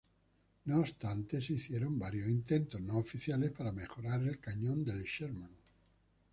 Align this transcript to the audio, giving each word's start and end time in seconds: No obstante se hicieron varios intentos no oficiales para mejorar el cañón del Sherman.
No 0.65 0.79
obstante 0.79 1.39
se 1.43 1.53
hicieron 1.53 1.99
varios 1.99 2.27
intentos 2.27 2.81
no 2.81 2.97
oficiales 2.97 3.51
para 3.51 3.71
mejorar 3.71 4.23
el 4.23 4.39
cañón 4.39 4.83
del 4.83 5.03
Sherman. 5.03 5.51